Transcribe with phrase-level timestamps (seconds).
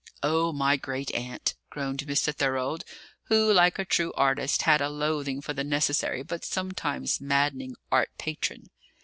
[0.23, 2.33] "Oh, my great aunt!" groaned Mr.
[2.33, 2.83] Thorold,
[3.25, 8.09] who, like a true artist, had a loathing for the necessary, but sometimes maddening, art
[8.17, 8.71] patron.